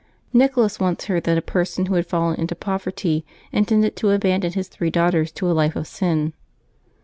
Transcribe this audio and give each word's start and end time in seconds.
Nicholas 0.33 0.79
once 0.79 1.05
heard 1.05 1.25
that 1.25 1.37
a 1.37 1.43
person 1.43 1.85
who 1.85 1.93
had 1.93 2.07
fallen 2.07 2.39
into 2.39 2.55
poverty 2.55 3.23
intended 3.51 3.95
to 3.95 4.09
abandon 4.09 4.51
his 4.51 4.67
three 4.67 4.89
daughters 4.89 5.31
to 5.31 5.45
a 5.47 5.53
life 5.53 5.75
of 5.75 5.85
sin. 5.85 6.33